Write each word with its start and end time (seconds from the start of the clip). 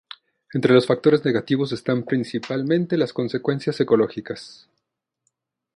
Entre 0.55 0.73
los 0.73 0.87
factores 0.87 1.23
negativos 1.25 1.71
están 1.73 2.01
principalmente 2.01 2.97
las 2.97 3.13
consecuencias 3.13 3.79
ecológicas. 3.81 4.67